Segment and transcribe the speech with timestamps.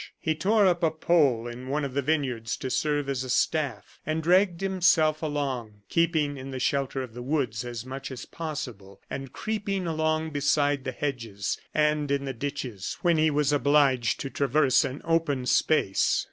[0.19, 3.99] He tore up a pole in one of the vineyards to serve as a staff,
[4.03, 8.99] and dragged himself along, keeping in the shelter of the woods as much as possible,
[9.11, 14.31] and creeping along beside the hedges and in the ditches when he was obliged to
[14.31, 16.19] traverse an open space.